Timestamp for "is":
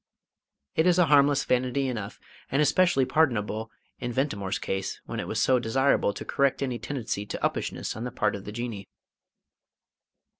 0.87-0.97